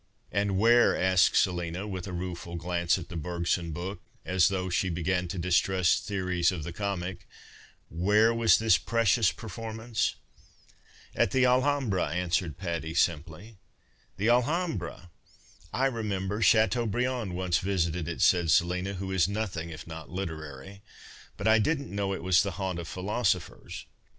[0.31, 3.71] ""And where," asked Seliiui, with a rueful glance 2ia PASTICHE AND PREJUDICE at the Berpson
[3.71, 7.27] book, as thoufrh she began to distrust theories of the comic,"
[8.07, 10.15] where was this jirecious per formance?""
[11.15, 13.59] At the Alhambra," answered Patty, simply."
[14.17, 15.11] The Alliambra!
[15.71, 20.81] I remember Chateaubriand once visited it," said Selina, who is nothing if not literary,"
[21.37, 23.85] but I didn't know it was the haunt of philosophers."